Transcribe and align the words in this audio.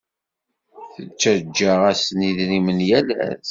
Ttaǧǧaɣ-asen 1.03 2.19
idrimen 2.29 2.79
yal 2.89 3.07
ass. 3.25 3.39